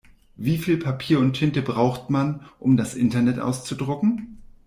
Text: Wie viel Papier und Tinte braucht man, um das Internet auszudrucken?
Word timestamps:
Wie 0.35 0.57
viel 0.57 0.77
Papier 0.79 1.19
und 1.19 1.33
Tinte 1.33 1.61
braucht 1.61 2.09
man, 2.09 2.43
um 2.57 2.75
das 2.75 2.95
Internet 2.95 3.37
auszudrucken? 3.37 4.41